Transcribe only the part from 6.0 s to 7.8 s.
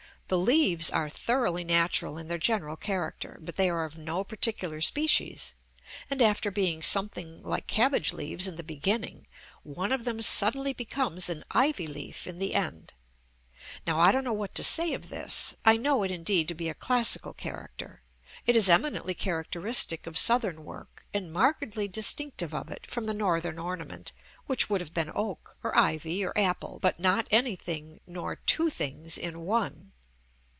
and after being something like